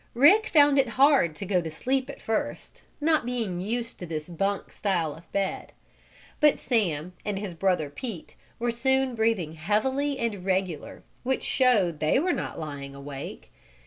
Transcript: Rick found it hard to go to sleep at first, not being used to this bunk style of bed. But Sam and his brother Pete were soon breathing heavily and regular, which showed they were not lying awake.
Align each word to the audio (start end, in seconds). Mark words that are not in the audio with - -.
Rick 0.15 0.47
found 0.47 0.79
it 0.79 0.87
hard 0.97 1.35
to 1.35 1.45
go 1.45 1.61
to 1.61 1.69
sleep 1.69 2.09
at 2.09 2.23
first, 2.23 2.81
not 2.99 3.23
being 3.23 3.61
used 3.61 3.99
to 3.99 4.07
this 4.07 4.29
bunk 4.29 4.71
style 4.73 5.13
of 5.13 5.31
bed. 5.31 5.73
But 6.39 6.59
Sam 6.59 7.13
and 7.23 7.37
his 7.37 7.53
brother 7.53 7.87
Pete 7.91 8.33
were 8.57 8.71
soon 8.71 9.13
breathing 9.13 9.53
heavily 9.53 10.17
and 10.17 10.43
regular, 10.43 11.03
which 11.21 11.43
showed 11.43 11.99
they 11.99 12.17
were 12.17 12.33
not 12.33 12.59
lying 12.59 12.95
awake. 12.95 13.51